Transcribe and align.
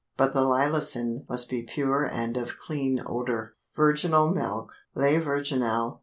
But 0.17 0.33
the 0.33 0.41
lilacin 0.41 1.29
must 1.29 1.47
be 1.47 1.61
pure 1.61 2.03
and 2.05 2.35
of 2.35 2.57
clean 2.57 3.03
odor. 3.05 3.53
VIRGINAL 3.75 4.31
MILK 4.33 4.73
(LAIT 4.95 5.23
VIRGINAL). 5.23 5.99